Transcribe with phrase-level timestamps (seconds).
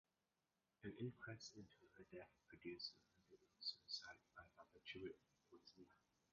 [0.83, 5.19] An inquest into her death produced a verdict of suicide by barbiturate
[5.51, 5.93] poisoning.